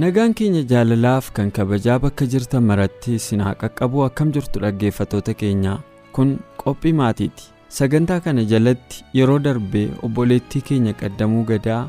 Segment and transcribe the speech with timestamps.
[0.00, 5.74] Nagaan keenya jaalalaaf kan kabajaa bakka jirtan maratti isin haa qaqqabu akkam jirtu dhaggeeffattoota keenya
[6.16, 7.44] kun qophii maatiiti.
[7.78, 11.82] Sagantaa kana jalatti yeroo darbee obboleettii keenya qaddamuu gadaa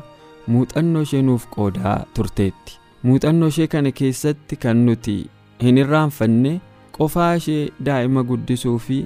[0.54, 2.76] muuxannoo ishee nuuf qoodaa turteetti.
[3.06, 5.16] Muuxannoo ishee kana keessatti kan nuti
[5.64, 6.52] hin irraanfanne
[6.98, 8.98] qofaa ishee daa'ima guddisuu fi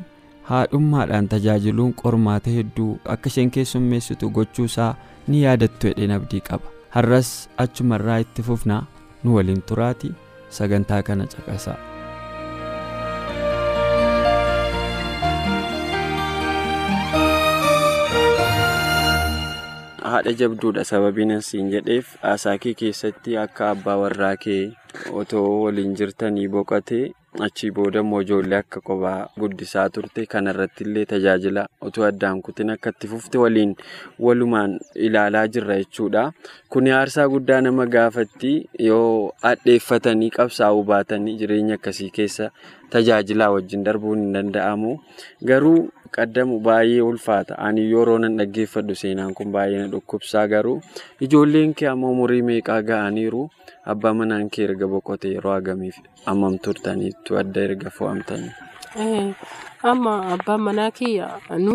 [0.50, 4.90] haadhummaadhaan tajaajiluun qormaata hedduu akka isheen keessummeessitu gochuusaa
[5.28, 6.66] ni yaadattu jedheen abdii qaba.
[6.96, 7.30] Har'as
[7.64, 8.82] achumarraa itti fufnaa.
[9.26, 10.14] Nu waliin turaati
[10.60, 11.78] sagantaa kana caqasaa.
[20.10, 24.60] haadha jabduudha sababiin asiin jedheef haasaa kee keessatti akka abbaa warraa kee
[25.22, 27.04] otoo waliin jirtanii boqotee
[27.44, 32.90] achii booda immoo ijoollee akka kophaa guddisaa turte kanarratti illee tajaajila otoo addaan kutin akka
[32.94, 33.74] itti fufte waliin
[34.26, 36.22] walumaan ilaalaa jirra jechuudha.
[36.68, 38.52] Kuni aarsaa guddaa nama gaafatti
[38.88, 42.50] yoo hadheeffatanii qabsaa'uu baatanii jireenya akkasii keessa
[42.90, 44.96] tajaajilaa wajjin darbuun hin danda'amu.
[45.44, 47.58] Garuu qaddamu baay'ee ulfaata.
[47.58, 50.80] Ani yeroo nan dhaggeeffadhu seenaan kun baay'ee na dhukkubsaa garuu
[51.20, 53.48] ijoolleen kee ammoo umurii meeqaa ga'aniiru?
[53.92, 58.50] Abbaa manaan kee erga boqotee yeroo hagamiif hammam turtaniittu adda erga fo'amtanii?
[59.90, 61.26] Amma abbaan manaa kiyya
[61.66, 61.74] nu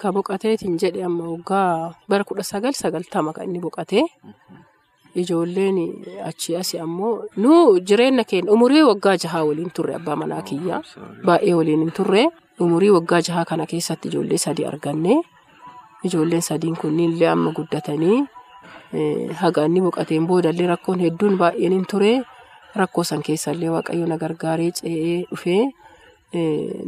[0.00, 4.04] ka boqoteetiin jedhe amma waggaa bara kudha sagal sagaltama kan inni boqotee
[5.22, 5.78] ijoolleen
[6.28, 7.52] achii asii ammoo nu
[7.88, 10.82] jireenya keenya umurii waggaa jahaa waliin turre abbaa manaa kiyya
[11.26, 12.22] baay'ee waliin hin turre
[12.60, 15.14] umurii waggaa jahaa kana keessatti ijoollee sadii arganne
[16.04, 18.18] ijoolleen sadiin kunniin amma guddatanii.
[19.40, 22.12] Haga inni boqoteen boodallee rakkoon hedduun baay'een hin ture
[22.80, 25.62] rakkoo san keessallee waaqayyo na gargaaree ce'ee dhufee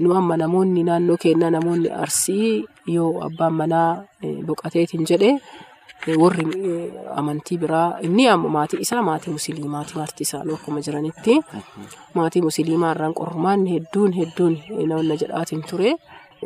[0.02, 2.64] nu amma namoonni naannoo keenyaa namoonni arsii
[2.96, 3.90] yoo abbaan manaa
[4.46, 5.30] boqoteetiin jedhe
[6.22, 6.44] warri
[7.20, 11.34] amantii biraa inni amma maatii isaa maatii musliimaati marti isaanii akkuma jiranitti
[12.14, 14.54] maatii musliimaa irraan qormaanni hedduun hedduun
[14.92, 15.92] nama jedhaatiin ture.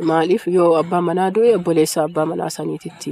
[0.08, 0.46] Maaliif?
[0.48, 3.10] Yoo abbaan manaa du'e obboleessa abbaa manaa saniititti.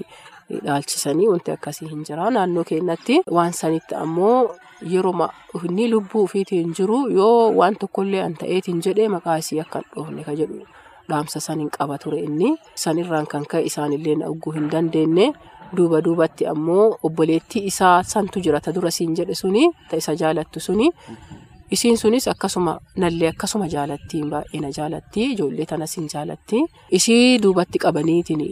[0.66, 4.54] Dhaalchisanii wanti akkasii hin jira naannoo keenyatti waan sanitti ammoo
[4.94, 5.28] yeroo
[5.68, 10.24] inni lubbuu ofiitiin jiru yoo waan tokkollee an ta'eetiin jedhee maqaa isii akka hin dhoofne
[10.28, 10.60] ka jedhu
[11.10, 12.50] dhaamsa saniin qaba ture inni.
[12.82, 15.32] Sanirraan kan ka'e isaanillee na dhuguu hin dandeenye.
[15.76, 18.60] Duuba duubatti ammoo obboleettii isaa santu jira.
[18.60, 20.90] Ta dura siin jedhe suni ta isa jaalattu suni.
[21.70, 26.62] Isiin sunis akkasuma nallee akkasuma jaalatti baay'ee na jaalatti ijoollee tanas hin jaalatti
[26.98, 28.42] ishii duubatti qabaniitiin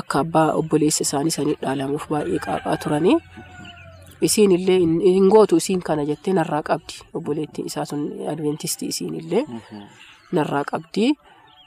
[0.00, 3.16] akka abbaa obboleessa isaanii sanii dhaalamuuf baay'ee qaaphaa turanii.
[4.28, 4.78] Isiin illee
[5.16, 6.94] hin gootu isiin kana jettee narraa qabdi.
[7.14, 8.02] Obboleettiin isaa sun
[8.32, 9.44] adventistii isiin illee
[10.38, 11.12] narraa qabdi.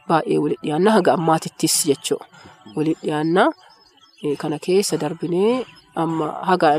[0.10, 2.26] Baay'ee walitti dhiyaanna haga ammaatittis jechuudha
[2.76, 3.46] walitti dhiyaanna
[4.42, 6.74] kana keessa darbinee amma haga.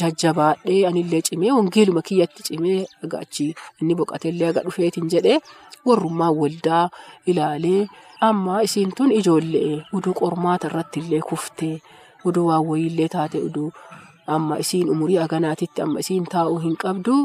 [0.00, 3.50] Jajjabaadhee anillee cimee wangeeluma kiyyatti cimee haga achii
[3.80, 5.38] inni boqoteellee haga dhufeetiin jedhee
[5.86, 6.84] warrummaa waldaa
[7.32, 7.86] ilaalee
[8.28, 11.74] amma isiin tun ijoollee uduu qormaata irratti illee kuftee
[12.28, 13.70] uduu waan wayiillee taate uduu
[14.36, 17.16] amma isiin umurii aganaatitti amma isiin taa'uu hin qabdu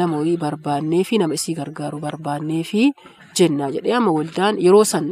[0.00, 2.82] nama wayii barbaannee fi nama isii gargaaru barbaannee fi
[3.40, 5.06] jennaa jedhee amma waldaan yeroo san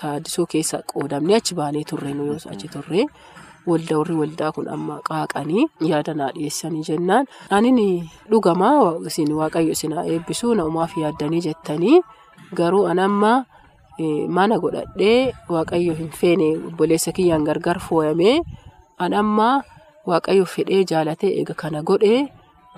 [0.00, 2.12] taaddisoo keessa qoodamnee achi baanee turre
[2.52, 3.04] achi turre.
[3.70, 7.26] Waldaa warri waldaa kun amma qaaqanii yaada naa dhiyeessanii jennaan
[7.56, 7.78] anin
[8.30, 8.76] dhugamaa
[9.10, 11.98] isin waaqayyo isin haa eebbisu na'umaaf yaaddanii jettanii
[12.58, 13.32] garuu anamma
[14.36, 15.20] mana godhadhee
[15.54, 18.36] waaqayyo hin feene obboleessa kiyyaan gargar fooyamee
[19.06, 19.48] anamma
[20.10, 22.20] waaqayyo fedhee jaalatee eega kana godhee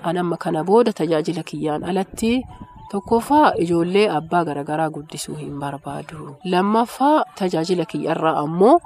[0.09, 2.31] anamma kana booda tajaajila kiyyaan alatti
[2.91, 8.77] tokkoffaa ijoollee abbaa garaagaraa guddisuu hin barbaadu lammaffaa tajaajila kiyyarraa ammoo.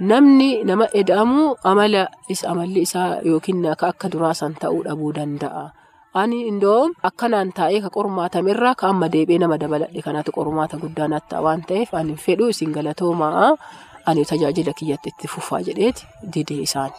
[0.00, 2.08] Namni nama eda'amu amala
[2.48, 5.64] amalli isaa yookiin akka duraa san ta'uu dhabuu danda'a.
[6.14, 11.28] Ani indoom akkanaan taa'ee ka qormaatamerraa ka amma deebi'ee nama dabaladhe kanatu qormaata guddaa natti
[11.30, 13.52] ta'a waan ta'eef ani fedhu isin galatoomaa
[14.08, 16.90] ani tajaajila kiyyatti itti fufaa jedheeti didee isaan.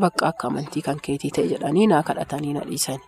[0.00, 2.98] Bakka akka amantii kan keetii ta'e jedhanii naa kadhatanii na dhiisan.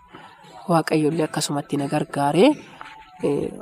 [0.70, 2.50] waaqayyollee akkasumatti na gargaaree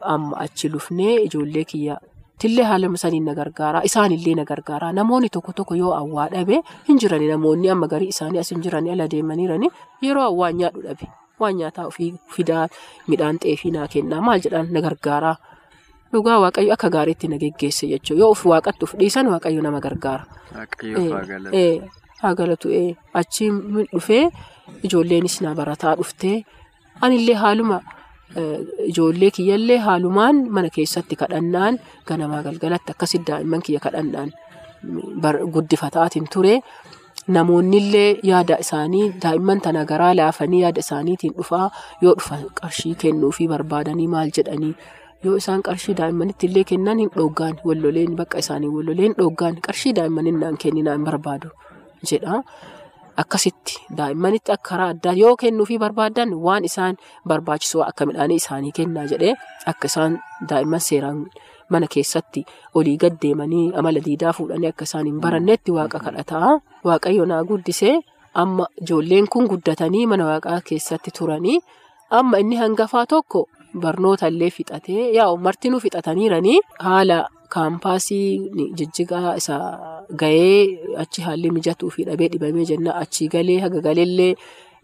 [0.02, 1.96] amma achi lufnee ijoollee kiyya.
[2.38, 3.81] Tillee haala saniin na gargaara.
[3.85, 4.93] Isaanillee na gargaara.
[4.93, 8.90] Namoonni tokko tokko yoo awwaa dhabe hin jirani namoonni amma garii isaanii as hin jirani
[8.94, 9.69] ala deemaniirani
[10.02, 11.08] yeroo awwaa nyaadhu dhabe.
[11.40, 12.69] Waan nyaataa ofii fidaa
[13.08, 15.35] midhaan xeefii naa kennaa maal jedhaan na gargaara.
[16.12, 18.20] Dhugaa waaqayyo akka gaariitti na geggeesse jechuudha.
[18.23, 20.25] Yoo of waaqatti of dhiisan waaqayyo nama gargaara.
[22.23, 22.69] Haa galatu
[23.14, 23.50] achi
[23.93, 24.25] dhufee
[24.82, 26.44] ijoolleenis na barataa dhuftee
[27.00, 27.81] anillee haaluma.
[28.36, 34.30] Ijoollee kiyyallee haalumaan mana keessatti kadhannaan ganamaa galgalatti akkasitti daa'imman kiyya kadhannaan
[35.54, 36.60] guddifataatiin ture.
[37.28, 41.70] Namoonnillee yaada isaanii daa'imman tana garaa laafanii yaada isaaniitiin dhufaa
[42.02, 44.74] yoo dhufan qarshii kennuufii barbaadanii maal jedhanii
[45.24, 50.40] yoo isaan qarshii daa'immanitti illee kennan hin dhoggaan walloleen bakka isaanii walloleen dhoggaan qarshii daa'immanin
[50.44, 51.50] naan kenninaan barbaadu
[52.12, 52.42] jedha.
[53.23, 56.97] Akkasitti daa'immanitti akka karaa addaa yoo kennuufii barbaadan waan isaan
[57.31, 59.32] barbaachisu akka midhaanii isaanii kennaa jedhee
[59.73, 60.19] akka isaan
[60.50, 61.19] daa'imman seeraan
[61.75, 62.44] mana keessatti
[62.81, 66.50] olii gad deemanii amala diidaa fuudhanii akka isaan hin barannetti waaqa kadhataa.
[66.87, 67.97] Waaqayyo naa guddisee
[68.43, 71.59] amma ijoolleen kun guddatanii mana waaqaa keessatti turanii
[72.20, 73.43] amma inni hangafaa tokko
[73.82, 77.19] barnoota illee fixatee yaa martinuu fixataniiranii haala.
[77.48, 79.56] Kaampaasii jijjigaa isa
[80.20, 82.94] gahee achi haalli mijatuu fi dhabee dhibamee jenna.
[83.02, 84.34] Achi galee haga galeellee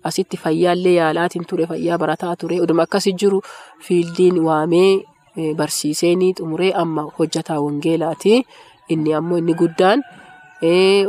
[0.09, 2.61] asitti fayyaallee yaalaatiin ture fayyaa barataa ture.
[2.65, 3.41] Oduma akkasii jiru
[3.87, 4.93] fiildiin waamee
[5.61, 8.35] barsiiseenii xumuree amma hojjataa wangeelaati
[8.89, 10.03] inni ammoo inni guddaan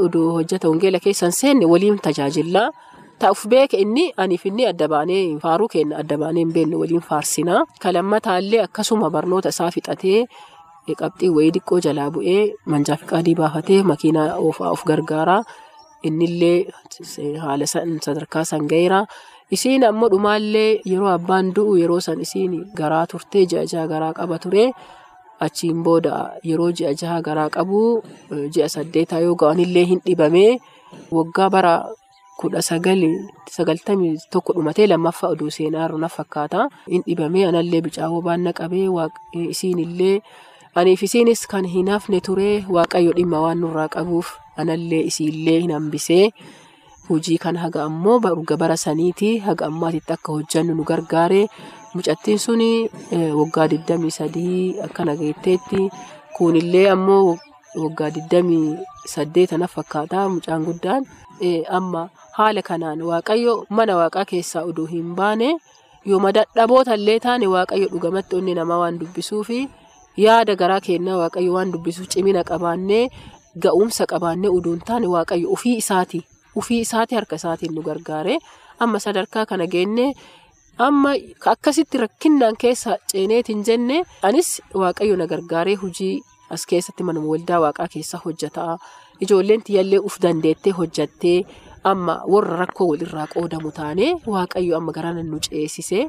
[0.06, 2.70] oduu hojjata wangeela keessan seenne waliin tajaajillaa
[3.20, 7.62] ta'uuf beeka inni aniif inni adda baanee faaruu kenna adda baanee hin beekne waliin faarsinaa.
[7.84, 10.26] Kalammataallee akkasuma barnoota isaa fixatee.
[11.02, 12.42] Qabxii wayii xiqqoo jalaa bu'ee
[12.72, 15.42] manjaa fi qaadii baafatee makiinaa oofaa of gargaaraa
[16.08, 16.58] innillee
[17.44, 17.66] haala
[18.06, 19.00] sadarkaa san gaheera.
[19.56, 24.38] Isiin ammoo dhumaallee yeroo abbaan du'u yeroo san isiin garaa turtee ji'a jaha garaa qaba
[24.44, 24.66] ture.
[25.46, 26.14] Achiin booda
[26.50, 27.82] yeroo ji'a jaha garaa qabu
[28.54, 30.52] ji'a saddeetaa yoo ga'anillee hin dhibamee
[31.18, 31.74] waggaa bara
[32.40, 32.62] kudha
[33.56, 36.70] sagaltamii tokko dhumatee lammaffaa oduu seenaa irra fakkaata.
[36.94, 38.88] Hin dhibamee anallee bicaawoo baanna qabee
[39.54, 40.18] isiinillee.
[40.76, 44.28] Aniif isiinis kan hin hafne ture waaqayyo dhimma waan nurraa qabuuf
[44.62, 46.26] anallee isiillee hin hambisee
[47.10, 48.18] hojii kan haga ammoo
[48.64, 51.42] bara saniiti haga ammaatitti akka hojjannu nu gargaare
[51.96, 52.70] mucattiin suni
[53.40, 55.82] waggaa 23 akka nageetteetti
[56.38, 57.38] kunillee ammoo
[57.84, 61.08] waggaa 28 fakkaata mucaan guddaan
[61.80, 62.04] amma
[62.40, 65.50] haala kanaan waaqayyo mana waaqaa keessaa oduu hin baane
[66.12, 66.36] yooma
[67.00, 69.62] illee taane waaqayyo dhugamatti onni namaa waan dubbisuufi.
[70.18, 73.10] Yaada garaa kennaa waaqayyo waan dubbisuuf cimina qabaannee
[73.64, 76.20] ga'umsa qabaannee uduun taane waaqayyo ofii isaati.
[76.56, 78.38] Ofii isaati harka isaatiin nu gargaare.
[78.80, 80.14] Amma sadarkaa kana geenne
[80.78, 81.12] amma
[81.52, 87.88] akkasitti rakkinnaan keessa ceeneetiin jenne anis waaqayyo na gargaaree hojii as keessatti manuma waldaa waaqaa
[87.94, 88.78] keessa hojjataa.
[89.24, 91.38] Ijoolleen tiyyallee uf dandeettee hojjattee
[91.84, 96.00] amma warra rakkoo walirraa qoodamu taane waaqayyo amma garaan nu ceesise.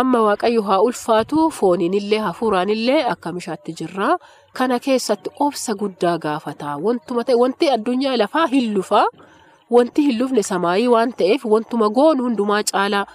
[0.00, 4.08] Amma waaqayyo haa ulfaatu fooniinillee hafuuraanillee akka mishaatti jirra.
[4.52, 9.04] Kana keessatti obsa guddaa gaafata wantuma ta'e wanti addunyaa lafaa hin lufaa
[9.76, 13.06] wanti hin lufne samaayii waan ta'eef wantuma goonu hundumaa caalaa.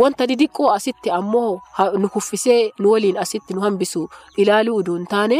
[0.00, 1.60] Wanta didiqqoo asitti ammoo
[2.00, 5.38] nu kuffisee nu waliin asitti nu hambisu ilaaluu uduun taane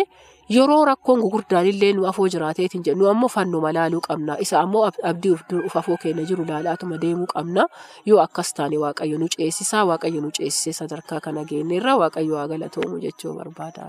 [0.54, 5.32] yeroo rakkoon gugurdaan illee nu afoo jiraateetiin jedhu ammoo fannuma laaluu qabna isa ammoo abdii
[5.66, 7.64] uf afoo keenya jiru laalaatuma deemuu qabna
[8.10, 12.98] yoo akkas taane waaqayyo nu ceesisaa waaqayyo nu ceesisee sadarkaa kana geenyeerra waaqayyo haa galatoomu
[13.04, 13.88] jechuu barbaada.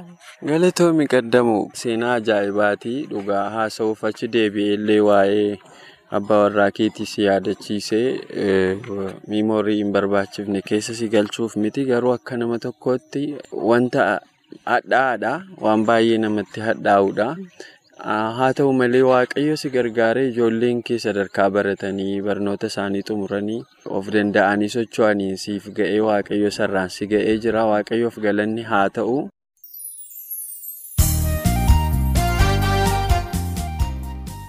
[0.52, 5.52] Galatoomi qaddamu seenaa ajaa'ibaati dhugaa haasa'uuf achi deebi'ee illee waa'ee
[6.20, 8.08] abbaa warraa keetii si yaadachiisee
[9.28, 13.24] miimoorii hin barbaachifne keessa si galchuuf miti garuu akka nama tokkootti
[13.74, 14.08] wanta.
[14.72, 15.32] Hadhaadha
[15.64, 17.26] waan baay'ee namatti hadhaa'udha.
[18.38, 23.60] Haa ta'u malee waaqayyo si gargaaree ijoolleen kee sadarkaa baratanii barnoota isaanii xumuranii
[24.00, 29.18] of danda'anii socho'anii siif ga'ee waaqayyo sarraan si ga'ee jira waaqayyoof galanni haa ta'u.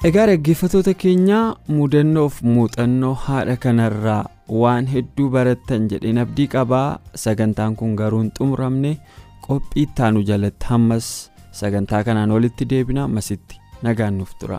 [0.09, 4.21] Egaa dhaggeeffattoota keenyaa mudannoof muuxannoo haadha kanarraa
[4.63, 8.93] waan hedduu barattan jedheen abdii qabaa sagantaan kun garuu hin xumuramne.
[9.49, 11.07] Qophii ittaanu jalatti hammas
[11.61, 14.59] sagantaa kanaan walitti deebina masitti nagaan nuuf tura.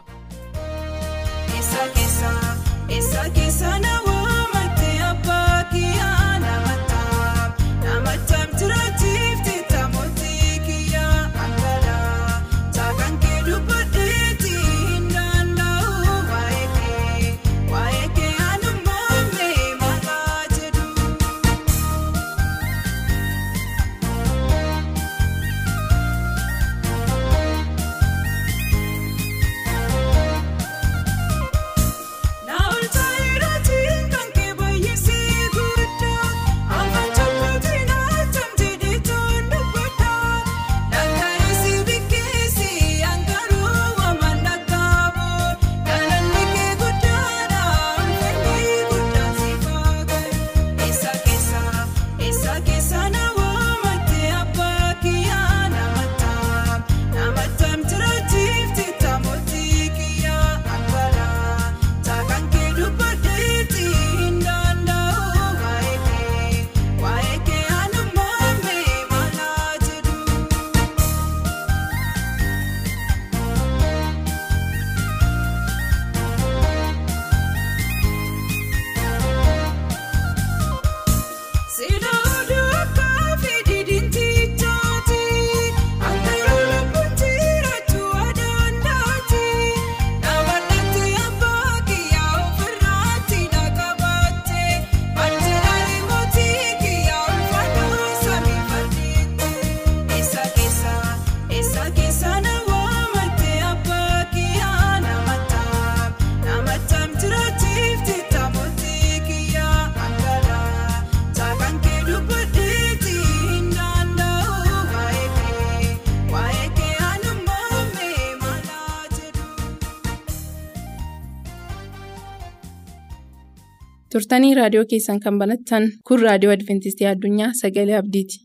[124.15, 128.43] Turtanii raadiyoo keessan kan banattan kun raadiyoo adventistii addunyaa sagalee abdiiti.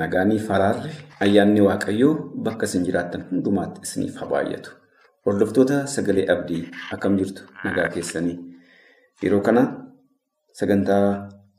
[0.00, 0.92] Nagaanii faraarri
[1.24, 2.12] ayyaanni waaqayyoo
[2.46, 4.70] bakka isin jiraattan hundumaatti isiniif haa baay'atu.
[5.26, 6.62] Hordoftoota sagalee abdii
[6.94, 8.36] akkam jirtu nagaa keessanii.
[9.22, 9.62] Yeroo kana
[10.60, 11.04] sagantaa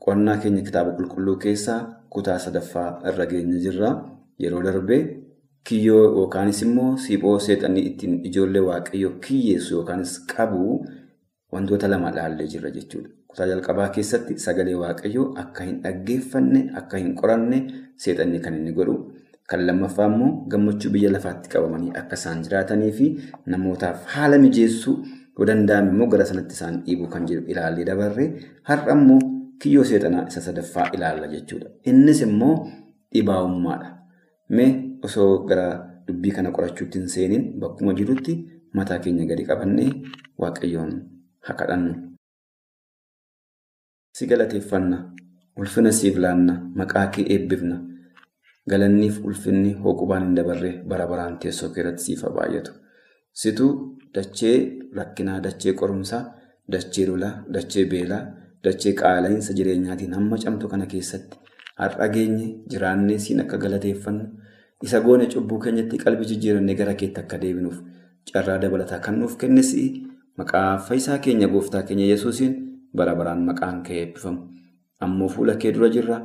[0.06, 1.80] qo'annaa keenya kitaaba qulqulluu keessaa
[2.14, 3.92] kutaa sadaffaa irra geenye jirra.
[4.44, 5.02] Yeroo darbee
[5.70, 10.86] kiyyoo yookaanis immoo siiphoo seexanii ittiin ijoollee waaqayyoo kiyyeessu yookaanis qabu
[11.54, 13.10] wantoota lama ilaallee jirra jechuudha.
[13.28, 17.60] Kutaa jalqabaa keessatti sagalee waaqayyoo akka hin dhaggeeffanne, akka hin qoranne
[18.06, 18.96] seexanni kan inni godhu.
[19.50, 23.08] Kan lammaffaa immoo gammachuu biyya lafaatti qabamanii akka isaan jiraatanii fi
[23.54, 24.94] namootaaf haala mijeessuu
[25.38, 28.28] yoo danda'ame immoo gara sanatti isaan dhiibuu kan jedhu ilaallee dabarree
[28.70, 29.20] har'a immoo
[29.62, 31.70] kiyyoo seexanaa isa sadaffaa ilaalla jechuudha.
[31.92, 32.56] Innis immoo
[33.14, 33.90] dhibaa'ummaadha.
[34.58, 34.72] Mee
[35.10, 35.68] osoo gara
[36.08, 38.34] dubbii kana qorachuutti hin seeniin bakkuma jirutti
[38.80, 39.90] mataa keenya gadi qabannee
[40.44, 40.92] waaqayyoon
[41.48, 41.94] haa kadhannu.
[44.18, 44.98] Si galateeffanna,
[45.58, 47.78] ulfina siif laanna, maqaa kee eebbifna.
[48.72, 52.72] Galanniif ulfinni hooqubaan hin dabarre bara baraan teessoo keerratti siif baay'atu.
[53.42, 53.68] Situ
[54.16, 54.58] dachee
[54.98, 56.24] rakkinaa, dachee qorumsaa,
[56.72, 58.22] dachee lolaa, dachee beelaa,
[58.64, 61.38] dachee qaala'insa jireenyaatiin hamma camtu kana keessatti
[61.82, 64.26] har'a geenye jiraannee siin akka galateeffannu
[64.88, 67.78] isa goone cubbuu keenyatti qalbii jijjiirannee gara keetti akka deebinuuf
[68.34, 69.72] carraa dabalataa kan nuuf kennes
[70.38, 72.54] maqaa fayyisaa keenya gooftaa keenya yesuusiin
[72.98, 74.42] bara baraan maqaan kee eebbifamu.
[75.06, 76.18] Ammoo fuula kee dura jirra.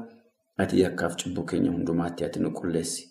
[0.63, 3.03] Ati yakkaaf cubbuu keenya hundumaatti ati nu qulleessi.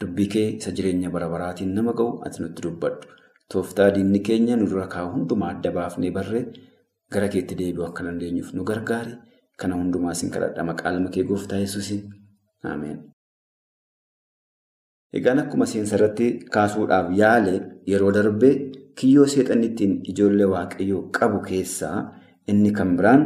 [0.00, 3.08] Dubbii kee isa jireenya bara baraatiin nama ga'u ati nutti dubbadhu.
[3.52, 6.44] Tooftaa diinni keenya nu dura kaa'u hundumaa adda baafnee barree
[7.14, 9.14] gara keetti deebi'u akka dandeenyuuf nu gargaari.
[9.60, 12.02] Kana hundumaa sin kadhadha maqaa ilma kee gooftaa yesuusiin.
[12.64, 12.98] Ameen.
[15.12, 17.54] Egaan akkuma seensa irratti kaasuudhaaf yaale
[17.86, 18.54] yeroo darbee
[18.98, 21.96] kiyyoo seexanni ittiin ijoollee waaqayyoo qabu keessaa
[22.48, 23.22] inni kan biraan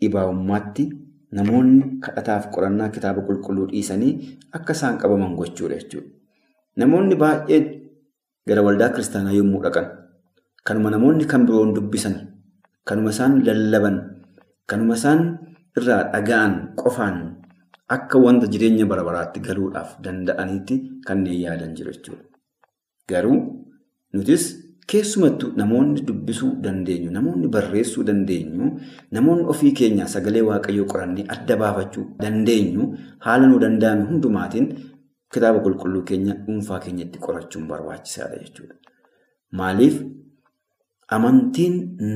[0.00, 0.84] dhibaa'ummaatti
[1.38, 4.12] namoonni kadhataaf qorannaa kitaaba qulqulluu dhiisanii
[4.58, 6.10] akka isaan qabaman gochuudha jechuudha.
[6.76, 7.64] Namoonni baay'een
[8.48, 9.86] gara waldaa kiristaanaa yommuu dhaqan
[10.68, 12.14] kanuma namoonni kan biroon dubbisan
[12.88, 13.96] kanuma isaan lallaban
[14.70, 15.20] kanuma isaan
[15.78, 17.16] irraa dhaga'an qofaan
[17.96, 20.74] akka wanta jireenya bara baraatti galuudhaaf danda'anitti
[21.06, 22.24] kanneen yaadan jiru jechuudha.
[23.08, 23.38] Garuu
[24.14, 24.44] nutis
[24.90, 28.66] keessumattuu namoonni dubbisuu dandeenyu, namoonni barreessuu dandeenyu,
[29.16, 32.88] namoonni ofii keenyaa sagalee waaqayyoo qorannee adda baafachuu dandeenyu
[33.26, 34.66] haala nu danda'ame hundumaatiin
[35.32, 38.74] kitaaba qulqulluu keenya dhuunfaa keenyatti qorachuun barbaachisaadha jechuudha.
[39.58, 39.96] Maaliif
[41.16, 41.74] amantiin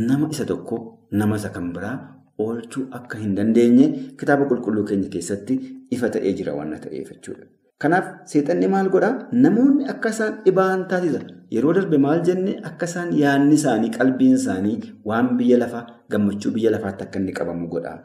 [0.08, 0.76] nama isa tokko
[1.20, 1.96] nama isa kan biraa
[2.44, 3.86] oolchuu akka hin dandeenye
[4.20, 5.54] kitaaba qulqulluu keenya keessatti
[5.96, 7.46] ifa ta'ee jira waan ta'eef jechuudha.
[7.82, 9.28] Kanaaf seexanni maal godhaa?
[9.44, 11.20] Namoonni akka isaan dhibaa'an taasisa.
[11.54, 16.70] Yeroo darbe maal jenne akka isaan yaadni isaanii, qalbiin isaanii waan biyya lafaa, gammachuu biyya
[16.74, 17.98] lafaatti akka inni qabamu godhaa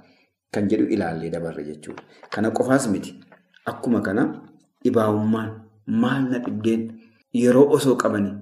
[0.53, 2.03] kan jedhu ilaallee dabarre jechuudha.
[2.36, 3.15] Kana qofaas miti.
[3.71, 4.24] Akkuma kana
[4.83, 5.51] dhibaa'ummaan
[6.03, 6.83] maal na dhibdeen
[7.43, 8.33] yeroo osoo qabanii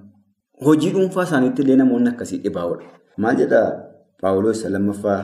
[0.66, 2.84] hojii dhuunfaa isaaniitti illee namoonni akkasii dhibaa'udha.
[3.22, 3.68] Maal jedhaa
[4.22, 5.20] Paawuloos lammaffaa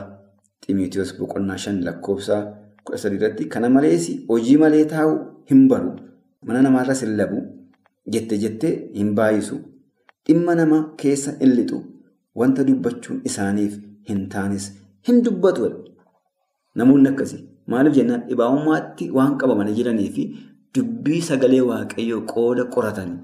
[0.65, 2.37] Ximiitiyoos boqonnaa shan lakkoofsa
[2.83, 5.11] kudha sadii irratti kana malees hojii malee taa'u
[5.51, 5.91] hin baru.
[6.45, 7.41] Mana namaarras hin labu
[8.15, 9.57] jette jettee hin baay'isu.
[10.27, 11.83] Dhimma nama keessa hin lixu.
[12.39, 13.77] Wanta dubbachuun isaaniif
[14.09, 14.65] hin taanes
[15.09, 15.69] hin dubbatu.
[16.81, 18.23] Namoonni akkasii maaliif jennaan?
[18.29, 20.25] Dhibaa'ummaatti waan qabamanii jiranii fi
[20.75, 23.17] dubbii sagalee waaqayyoo qooda qoratanii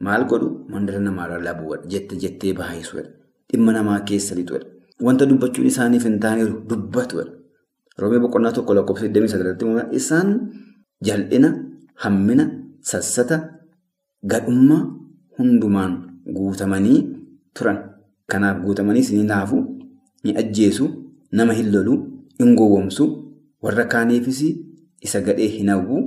[0.00, 3.02] maal godhu mandara namaarra labu jette jettee baay'isu
[3.50, 4.58] dhimma namaa keessa lixu.
[5.06, 7.24] Wanta dubbachuun isaaniif hin taaneeru dubbatu.
[7.98, 10.28] Roomee boqonnaa tokko lakkoofsa 29 isaan
[11.06, 11.48] jal'ina,
[12.02, 12.44] hammina,
[12.90, 13.36] sassata,
[14.30, 14.82] gadhummaa
[15.38, 15.92] hundumaan
[16.36, 16.98] guutamanii
[17.56, 17.78] turan.
[18.30, 19.58] Kanaaf guutamanii isin naafu,
[20.24, 20.86] ni ajjeesu,
[21.32, 21.94] nama hin lolu,
[22.38, 23.04] hin gowwomsu,
[23.62, 24.40] warra kaaniifis
[25.00, 25.98] isa gadhee hin hawwu,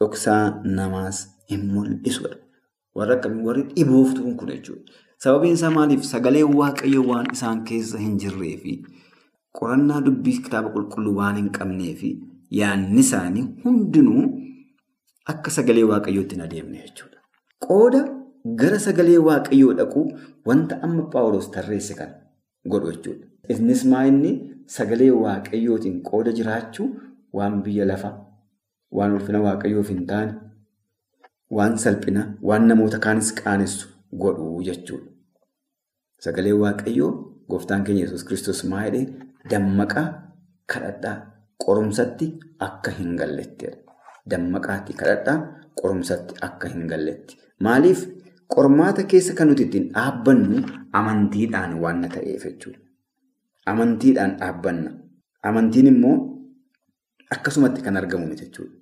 [0.00, 2.24] dhoksaa namaas hin mul'isu.
[2.98, 4.92] Warra akkamii warri dhibooftuun kun jechuudha.
[5.24, 8.72] Sababiin isaa maaliif sagalee waaqayyoo waan isaan keessa hin jirree fi
[9.60, 12.10] qorannaa dubbii kitaaba qulqulluu waan hin qabnee fi
[12.60, 14.24] yaadni isaanii hundinuu
[15.34, 17.18] akka sagalee waaqayyootti hin adeemne jechuudha.
[17.66, 18.02] Qooda
[18.62, 20.02] gara sagalee waaqayyoo dhaqu
[20.50, 22.10] wanta amma Paawuloos tarreesse kan
[22.74, 23.26] godhu jechuudha.
[23.56, 24.32] Innis maa inni
[24.78, 26.88] sagalee waaqayyootiin qooda jiraachuu
[27.40, 28.10] waan biyya lafa
[29.00, 30.32] waan ulfina waaqayyoof hin taane
[31.50, 33.88] waan salphina waan namoota kaanis qaanessu
[34.22, 35.10] godhu jechuudha.
[36.24, 37.10] Sagalee waaqayyoo
[37.50, 39.06] gooftaan keenya Yesuus Kiristoos maa jedhee
[39.50, 40.06] dammaqaa
[40.72, 41.16] kadhadhaa
[41.64, 42.26] qorumsatti
[42.68, 43.76] akka hin gallettedha.
[44.30, 45.38] dammaqaatti kadhadhaa
[45.80, 47.36] qorumsatti akka hin galletti.
[47.62, 48.00] Maaliif
[48.54, 50.62] qormaata keessa kan nuti ittiin dhaabbannu
[51.00, 52.78] amantiidhaan waan ta'eef jechuudha.
[53.72, 54.90] Amantiidhaan dhaabbanna.
[55.42, 56.16] Amantiin immoo
[57.36, 58.75] akkasumatti kan argamu jechuudha.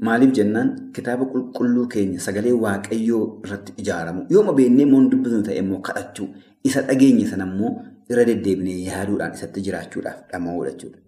[0.00, 5.80] Maaliif jennaan kitaaba qulqulluu keenya sagalee waaqayyoo irratti ijaaramu yooma beennee immoo dubbisnu ta'e immoo
[5.88, 6.28] kadhachuu
[6.70, 7.70] isa dhageenye sana immoo
[8.10, 10.98] irra deddeebinee yaaduudhaan isatti jiraachuudhaaf dhama'uudha jechuudha.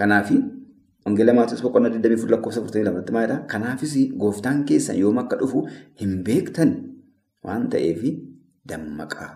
[0.00, 0.36] Kanaafi
[1.06, 3.38] Wangeela Maatiyoos boqonnaa 24 lakkoofsa 42 maalidha?
[3.52, 5.62] Kanaafis gooftaan keessan yoom akka dhufu
[6.02, 6.74] hin beektan
[7.44, 8.02] waan ta'eef
[8.72, 9.30] dammaqaa.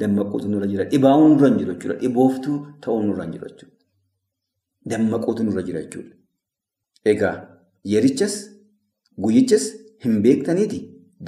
[0.00, 0.84] Dammaquutu nurra jira.
[0.92, 1.96] Dhibaa'uu nurra hin jiru jechuudha.
[2.02, 3.74] Dhibooftuu ta'uu nurra hin jiru jechuudha.
[4.92, 6.15] Dammaquutu nurra jira jechuudha.
[7.12, 7.34] Egaa
[7.92, 8.34] yerichas
[9.24, 9.64] guyyichas
[10.04, 10.78] hin beektaniiti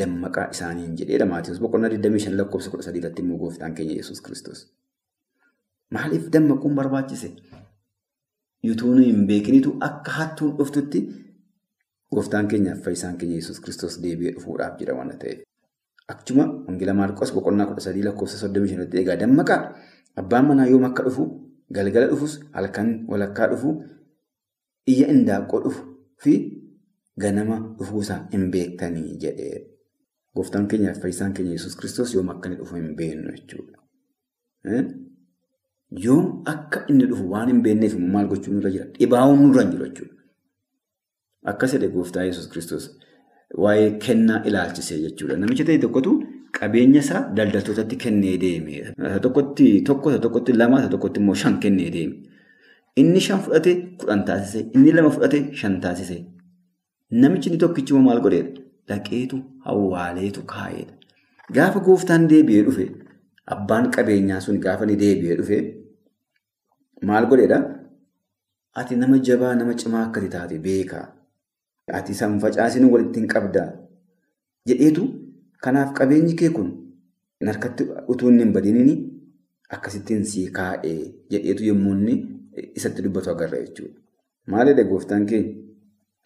[0.01, 4.61] dammaqaa isaaniin jedheedha Maatiyoos boqonnaa 25 lakkoofsa 13 irratti immoo gooftaan keenya Yesuus Kiristoos.
[5.95, 7.31] Maaliif dammaquun barbaachise?
[8.63, 11.01] Yutuu hin beekinitu akka hattuun dhuftutti
[12.15, 15.45] gooftaan keenyaaf fayyisaan keenya Yesuus Kiristoos deebi'ee dhufuudhaaf jira waan ta'eef.
[16.09, 19.61] Akkuma Wangeela Maarqos boqonnaa kudha sadii lakkoofsa soddomii shanatti egaa dammaqaa
[20.23, 21.25] abbaan manaa yoom akka dhufu
[21.79, 23.73] galgala dhufus halkan walakkaa dhufu
[24.93, 25.83] iyya indaaqqoo dhufu
[26.25, 26.33] fi
[27.25, 29.57] ganama dhufuusaa hin beektanii jedhee
[30.39, 33.79] gooftaan keenyaaf fayyisaan keenya Yesuus Kiristoos yoom akka inni dhufu hin beeknu jechuudha.
[36.05, 38.87] Yoom akka inni dhufu waan hin beekneef maal gochuun nurra jira?
[39.01, 40.15] Dhibaa'uun nurra hin jiru jechuudha.
[41.53, 42.89] Akkas jedhe gooftaa Yesuus Kiristoos
[43.65, 45.37] waa'ee kennaa ilaalchisee jechuudha.
[45.43, 46.13] Namicha ta'e tokkotu
[46.61, 48.73] qabeenya isaa daldaltootatti kennee deeme.
[48.83, 52.15] Isa tokkotti tokko, tokkotti lama, tokkotti immoo shan kennee deeme.
[53.01, 54.61] Inni shan fudhate kudhan taasise.
[54.75, 56.17] Inni lama fudhate shan taasise.
[57.21, 58.61] Namichi inni tokkichi immoo maal godheedha?
[58.89, 59.37] Dhaqeetu
[59.71, 60.95] awwaaleetu kaa'eedha.
[61.57, 62.85] Gaafa gooftaan deebi'ee dhufe
[63.57, 65.59] abbaan qabeenyaa sun gaafa inni deebi'ee dhufe
[67.11, 67.59] maal godheedha?
[68.81, 71.07] Ati nama jabaa nama cimaa akkati taate beekaa.
[71.99, 73.69] Ati san facaasin walitti hin qabdaa.
[74.69, 75.05] Jedheetu
[75.67, 76.69] kanaaf qabeenyi kee kun
[77.51, 77.85] harkatti
[78.15, 78.99] utuu hin badiniin
[79.77, 80.99] akkasittiin sii kaa'ee
[81.33, 81.95] jedheetu yommuu
[82.81, 84.01] isatti dubbatu agarra jechuudha.
[84.53, 85.55] Maalidha gooftaan keenya?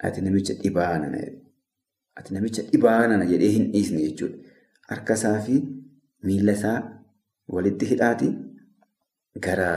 [0.07, 1.21] Ati namicha dhibaa nana
[2.21, 4.37] Ati namicha dhibaa nana jedhee hin dhiisne jechuudha.
[4.89, 5.63] Harka isaa fi
[6.29, 6.79] miila isaa
[7.57, 8.29] walitti hidhaati
[9.47, 9.71] gara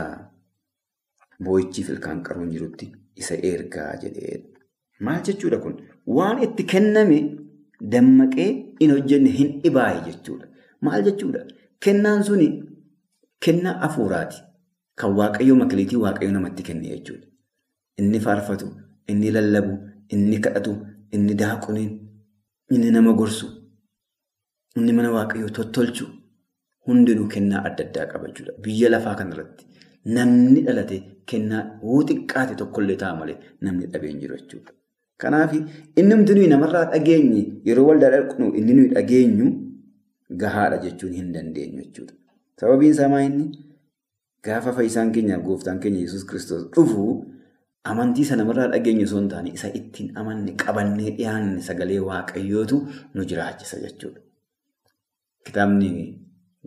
[1.48, 2.92] boo'ichiif ilkaan qaruun jirutti
[3.24, 4.60] isa ergaa jedheedha.
[5.00, 5.76] Maal jechuudha kun?
[6.18, 7.20] Waan itti kenname
[7.96, 8.50] dammaqee
[8.82, 10.48] hin hojjenne hin dhibaaye jechuudha.
[10.82, 11.42] Maal jechuudha?
[11.86, 12.48] Kennaan suni
[13.48, 14.38] kennaa hafuuraati.
[15.00, 17.28] Kan waaqayyoo makiliitii waaqayyoo namatti kenne jechuudha.
[18.00, 18.68] Inni faarfatu,
[19.12, 19.74] inni lallabu,
[20.14, 20.74] inni kadhatu,
[21.16, 21.92] inni daaquniin,
[22.76, 23.48] inni nama gorsu,
[24.78, 26.06] inni mana waaqayyoo tottolchu
[26.88, 28.54] hundinuu kennaa adda addaa qaba jechuudha.
[28.64, 29.66] Biyya lafaa kanarratti
[30.18, 30.98] namni dhalate
[31.32, 34.72] kennaa hoo xiqqaate tokkollee ta'a malee namni dhabee hin jiru jechuudha.
[35.22, 35.54] Kanaaf
[36.00, 39.48] inni nuti namarraa dhageenye yeroo waldaa dhaqnu inni nuyi dhageenyu
[40.42, 42.14] gahaadha jechuun hin dandeenyu jechuudha.
[42.60, 43.46] Sababiin isaa maa inni
[44.46, 47.06] gaafa fayyisaan keenyaaf gooftaan keenya Yesuus Kiristoos dhufu
[47.92, 52.78] amantii isa namarraa dhageenyu osoo hin taane isa ittiin amanne qabannee dhiyaanne sagalee waaqayyootu
[53.14, 54.22] nu jiraachisa jechuudha.
[55.46, 55.90] Kitaabni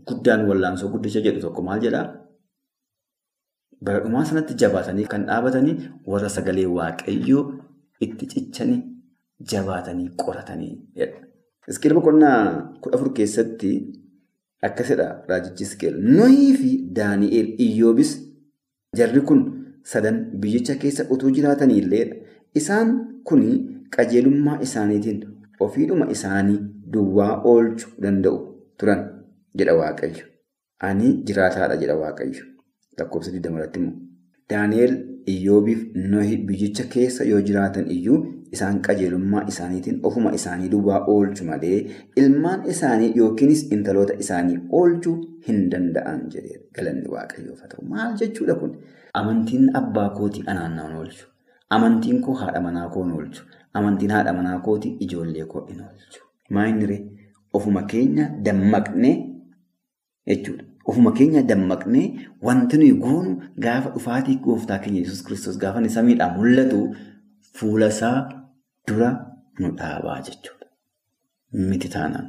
[0.09, 2.07] guddaan wallaansoo guddicha jedhu tokko maal jedhaa?
[3.85, 5.75] Bara dhumaa sanatti jabaatanii kan dhaabatanii
[6.13, 7.43] warra sagalee waaqayyoo
[8.07, 8.81] itti cichanii
[9.53, 11.19] jabaatanii qoratanii jedha.
[11.71, 12.39] Iskeel boqonnaa
[12.83, 13.71] kudha afur keessatti
[14.63, 15.97] akkasidha raajichi Iskeel.
[16.19, 18.13] Nohii fi Daani'eel Iyyoobis
[18.97, 19.43] jarri kun
[19.83, 22.17] sadan biyyicha keessa utuu jiraatanii illeedha.
[22.55, 23.45] Isaan kun
[23.97, 25.21] qajeelummaa isaaniitiin
[25.61, 26.59] ofiidhuma isaanii
[26.93, 28.39] duwwaa oolchuu danda'u
[28.79, 29.01] turan
[29.59, 30.25] jedha Waaqayyo.
[30.81, 32.45] Ani jiraataadha jedha Waaqayyo.
[32.99, 33.97] Lakkoofsa 20 irratti immoo.
[34.51, 34.95] Daani'eel
[35.29, 38.19] Iyyoobiif Nohi biyyicha keessa yoo jiraatan iyyuu
[38.57, 41.81] isaan qajeelummaa isaaniitiin ofuma isaanii duwwaa oolchu malee
[42.23, 45.17] ilmaan isaanii yookiinis intaloota isaanii oolchuu
[45.49, 47.85] hin danda'an jedhee galanni waaqayyoof haa ta'u.
[47.93, 48.73] Maal jechuudha kun?
[49.21, 51.27] Amantiin abbaa kootii anaan naan oolchu.
[51.79, 53.45] Amantiin koo haadha manaa koo hin oolchu.
[53.83, 56.25] Amantiin haadha manaa kootii ijoollee koo hin oolchu.
[56.59, 57.01] Maayiniree
[57.61, 59.15] ofuma keenya dammaqnee
[60.33, 60.65] jechuudha.
[60.89, 62.07] Ofuma keenya dammaqnee
[62.47, 63.33] wanti nuyi goonu
[63.65, 66.81] gaafa dhufaatii gooftaa keenya Yesuus Kiristoos gaafa inni samiidhaan mul'atu
[67.59, 68.17] fuula isaa
[68.89, 69.11] dura
[69.61, 70.67] nu dhaabaa jechuudha.
[71.53, 72.27] Miti taanaan.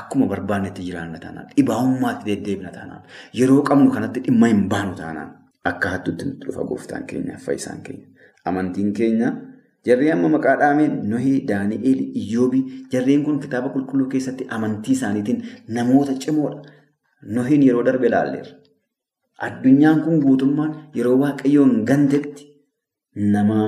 [0.00, 1.46] Akkuma barbaannetti jiraanna taanaan.
[1.56, 3.02] Dhibaa'ummaatti deddeebina taanaan.
[3.40, 5.30] Yeroo qabnu kanatti dhimma hin baanu taanaan.
[5.70, 8.06] Akka hattuutti nutti dhufa gooftaan keenyaaf fayyisaan keenya.
[8.44, 9.32] Amantiin keenya
[9.86, 15.42] jarreen amma maqaa dhaameen Nohii, Daani'eel, Iyyoobii jarreen kun kitaaba qulqulluu keessatti amantii isaaniitiin
[15.78, 16.62] namoota cimoodha.
[17.34, 18.52] Nohiin yeroo darbe ilaalleerra.
[19.46, 22.46] Addunyaan kun guutummaan yeroo waaqayyoon gantetti
[23.34, 23.58] nama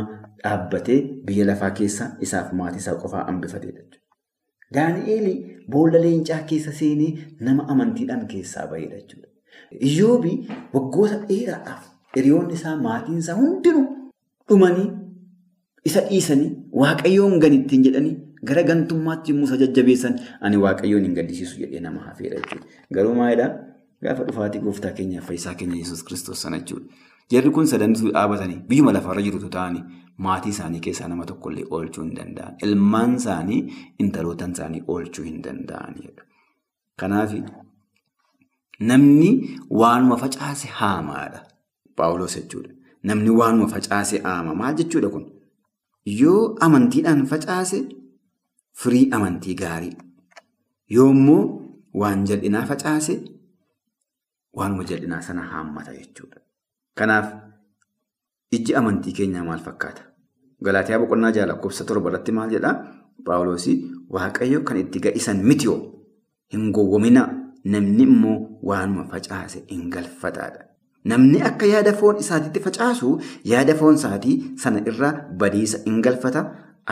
[0.42, 3.82] dhaabbatee biyya lafaa keessa isaaf maatii isaa qofaa hambifatedha.
[4.74, 5.26] Daani'eel
[5.72, 9.28] boolla leencaa keessa seenee nama amantiidhaan keessaa bahedha jechuudha.
[9.88, 10.32] Iyyoobi
[10.74, 11.84] waggoota dheeraadhaaf
[12.16, 13.86] hiriyoonni isaa maatiin isaa hundinuu
[14.48, 14.88] dhumanii
[15.90, 16.50] isa dhiisanii
[16.82, 18.16] waaqayyoon gan ittiin jedhanii
[18.50, 22.66] gara gantummaatti yommuu isa jajjabeessan ani waaqayyoon hin gaddisiisu jedhee nama hafeera jechuudha.
[22.98, 23.50] Garuu maalidhaa
[24.06, 26.86] gaafa dhufaatii gooftaa keenyaaf fayyisaa keenya Yesuus kiristoos sana jechuudha.
[27.32, 29.82] Jarri kun sadantuu dhaabatanii biyyuma lafarra jirutu ta'anii
[30.26, 32.54] maatii isaanii keessaa nama tokkollee oolchuu hin danda'an.
[32.68, 33.58] Ilmaan isaanii
[34.04, 36.22] intalootan isaanii oolchuu hin danda'anidha.
[37.02, 37.34] Kanaaf
[38.80, 39.30] namni
[39.70, 41.42] waanuma facaase haamaadha.
[41.96, 42.70] Paawuloos jechuudha.
[43.02, 44.54] Namni waanuma facaase haama.
[44.54, 45.26] Maal jechuudha kun?
[46.20, 47.84] Yoo amantiidhaan facaase
[48.82, 49.96] firii amantii gaarii.
[50.96, 51.42] Yoommoo
[52.02, 53.14] waan jal'inaa facaase
[54.56, 56.40] waanuma jal'inaa sana haammata jechuudha.
[56.98, 57.32] Kanaaf
[58.58, 60.02] ijji amantii keenyaa maal fakkaata?
[60.64, 62.74] Galaatiyaa boqonnaa jaha lakkoofsa torba irratti maal jedhaa?
[63.24, 63.76] Paawuloosii
[64.16, 65.78] Waaqayyo kan itti ga'isan mitiyoo
[66.52, 67.22] hin gowwomina
[67.64, 68.36] namni immoo
[68.70, 70.64] waanuma facaase hin galfataadha.
[71.04, 73.10] Namni akka yaada foon isaatiitti facaasu
[73.50, 75.12] yaada foon isaatii sana irraa
[75.42, 76.42] badiisa hin galfata.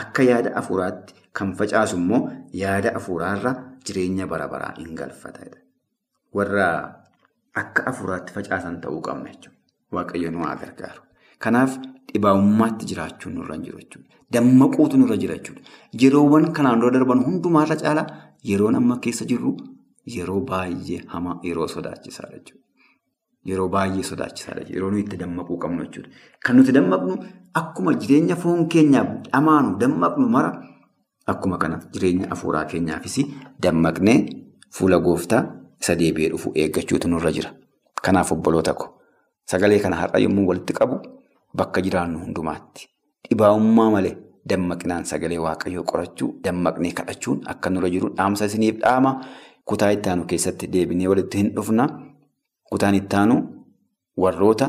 [0.03, 2.21] Akka yaada afuuraatti kan facaasu immoo
[2.63, 3.53] yaada afuuraarra
[3.87, 5.59] jireenya bara baraa hin galfatadha.
[6.37, 6.67] Warra
[7.63, 9.57] akka afuuraatti facaasan ta'uu qabna jechuudha.
[9.95, 11.01] Waaqayyo nu haa gargaaru.
[11.39, 11.79] Kanaaf
[12.13, 14.09] dhibaa'ummaatti jiraachuun nurra jiru jechuudha.
[14.33, 15.63] Dammaquutu nurra jira jechuudha.
[16.03, 18.07] Yeroowwan kanaan dura darban hundumaarra caalaa
[18.51, 19.57] yeroon amma keessa jirru
[20.17, 22.65] yeroo baay'ee hamaa yeroo sodaachisaadha jechuudha.
[23.49, 24.63] Yeroo baay'ee sodaachisaadha.
[24.75, 26.09] Yeroo nuyi itti dammaquu qabnu jechuudha.
[26.45, 27.15] Kan nuti dammaqnu
[27.61, 30.51] akkuma jireenya foon keenyaaf dhamaanu dammaqnu mara
[31.33, 33.17] akkuma kana jireenya afuuraa keenyaafis
[33.63, 34.19] dammaqnee
[34.79, 35.43] fuula gooftaa
[35.83, 37.51] isa deebi'ee dhufu eeggachuutu nurra jira.
[38.05, 38.87] Kanaaf obboloota ko
[39.51, 40.97] sagalee kana har'a yommuu walitti qabu
[41.57, 42.89] bakka jiraannu hundumaatti
[43.31, 44.15] dhibaa'ummaa malee
[44.51, 49.13] dammaqinaan sagalee waaqayyoo qorachuu dammaqnee kadhachuun akka nurra jiru dhaamsa isiniif dhaama
[49.65, 51.87] kutaa itti aanu keessatti deebinee walitti hin dhufna.
[52.71, 53.37] Kutaan itti aanu
[54.23, 54.67] warroota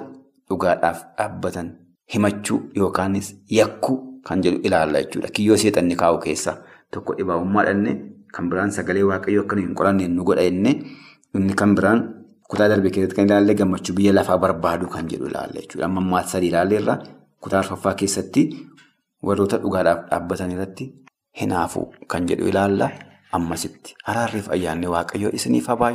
[0.50, 1.68] dhugaadhaaf dhaabbatan
[2.14, 5.30] himachuu yookaanis yakkuu kan jedhu ilaalla jechuudha.
[5.34, 6.56] Kiyyoo seexanni kaa'u keessaa
[6.92, 7.92] tokko dhibaa'ummaa dhanne
[8.36, 10.72] kan biraan sagalee waaqayyoo akka hin qoranne nu godha jenne
[11.36, 12.00] inni kan biraan
[12.50, 15.86] kutaa darbe keessatti kan ilaalle gammachuu biyya lafaa barbaadu kan jedhu ilaalla jechuudha.
[15.86, 16.98] Amma ammaatti sadii ilaalleerra
[17.42, 18.48] kutaa arfaffaa keessatti
[19.24, 20.92] warroota dhugaadhaaf dhaabbatan irratti
[21.42, 22.92] hinaafuu kan jedhu ilaalla.
[23.38, 25.92] Ammasitti araarriif ayyaanni waaqayyoo isiniif haa.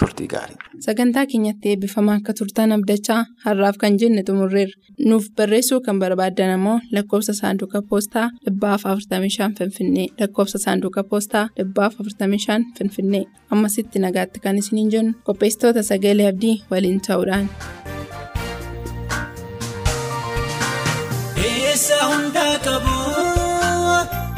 [0.00, 0.56] Turtii gaarii.
[0.86, 4.76] Sagantaa keenyatti eebbifamaa akka turtan abdachaa har'aaf kan jenne xumurreerra.
[5.08, 11.94] Nuuf barreessuu kan barbaaddan ammoo lakkoofsa saanduqa poostaa dhibbaaf 45 Finfinnee lakkoofsa saanduqa poostaa dhibbaaf
[12.00, 17.48] 45 Finfinnee ammasitti nagaatti kan isiniin jennu qopheessitoota sagalee abdii waliin ta'uudhaan.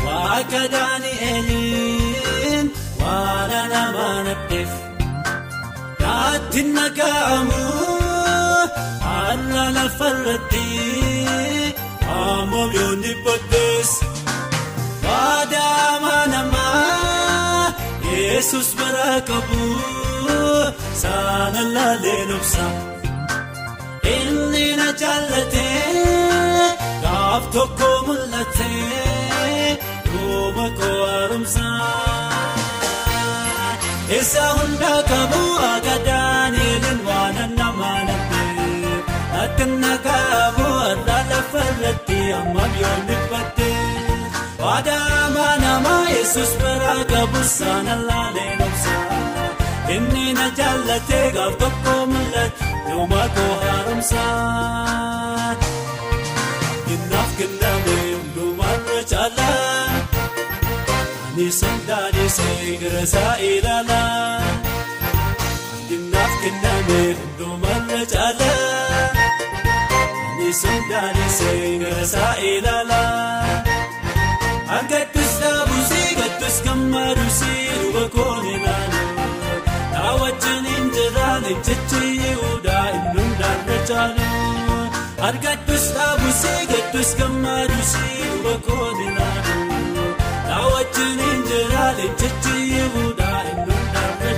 [0.07, 2.67] Waaqa Daani'eliin
[3.01, 4.19] waan namaa
[6.33, 7.61] Ati nagaamu
[9.21, 10.65] alla lafarratti
[12.19, 13.81] ammoo yoonni booddee
[15.05, 17.73] waadaa namaa
[18.17, 19.63] Yesus bara qabu
[21.03, 22.67] saana laalee nobsa
[24.15, 25.67] inni na jaallate
[27.05, 28.71] gaaf tokko mul'ate
[30.13, 31.67] yooma koo haaromsa.
[34.17, 35.41] Eessa hundaa qabu
[35.73, 39.11] akka Daani'eliin waan nama nabdeef
[39.43, 43.77] ati nagaamu irra lafarratti amma yoon dhibbattee
[44.65, 48.97] waadaa nama Yesus bira qabu saana laalee nobsa
[49.97, 54.25] inni na jaallatee gaaf tokko mul'ate yooma koo haaromsa.
[56.87, 59.51] Kinaaf kenname hundumaarra caalaa.
[59.51, 59.90] Nisandani
[61.49, 64.41] seegira saa ilaalaa
[65.89, 69.09] Kinaaf kenname hundumarra caalaa
[70.39, 73.63] Nisandani seegira saa ilaalaa
[74.79, 79.27] Agattus dhaabusii gattus gammaduusii duba koon ilaaluu
[79.95, 84.83] Naa wajjin hin jiraane jechi yihudaa inni hundaarra caaluu
[85.31, 89.40] Agattus dhaabusii gattus gammaduusii duba koon ilaaluu.
[91.01, 94.33] Hin jiraale jechi yihudaa inni hundaarra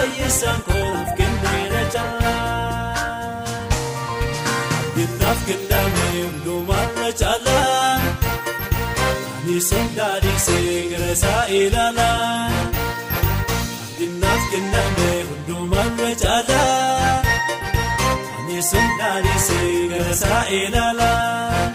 [0.00, 2.36] fayyisaan koof kenneera caalaa
[4.78, 7.98] abdiinaaf kenname hundumaarra caalaa.
[9.44, 12.48] Nisan daadhiisee gara isaa ilaalaa
[13.90, 17.14] Abdiinaaf kenname hundumarra caalaa
[18.48, 21.72] Nisan daadhiisee gara isaa ilaalaa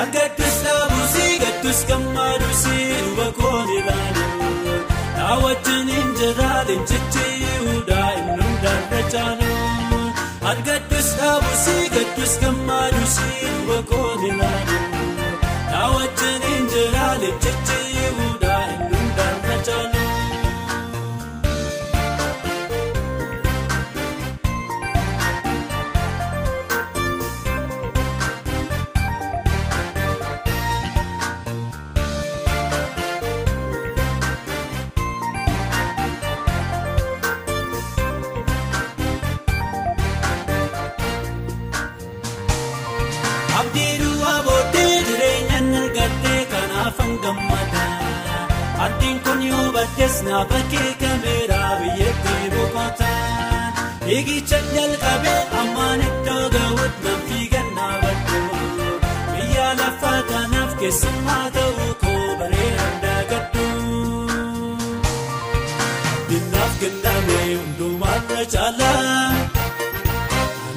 [0.00, 4.13] Argattus dhaabusii gattus gammaadusii dhuba koon ilaalu Daawwachuun
[5.28, 9.52] hin jiraaleen jijjiiruudhaa inni hundaarra caalu
[10.52, 14.78] Argattus dhaabusii gattus gammaadusii dhuba koon ilaalu.
[47.24, 47.82] Gammada.
[48.84, 53.10] Abdiin kun yoo baddees na bakkee kameeraa biyyattii boqota.
[54.14, 58.40] Eegicha jalqabee ammaan iddoo ga'uut nan fiigan naabaddu.
[59.32, 63.64] Biyya lafaa kanaaf keessummaa ta'uu koo bareedan daagaddu.
[66.16, 69.28] Abdiinaaf kenname hundumaarra caalaa.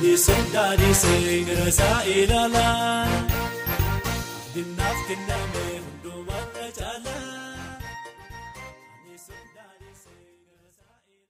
[0.01, 3.07] Nisan daadhiisee gara isaa ilaalaa.